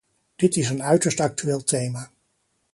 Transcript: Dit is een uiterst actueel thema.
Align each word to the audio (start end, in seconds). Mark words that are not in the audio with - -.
Dit 0.35 0.55
is 0.55 0.69
een 0.69 0.83
uiterst 0.83 1.19
actueel 1.19 1.63
thema. 1.63 2.11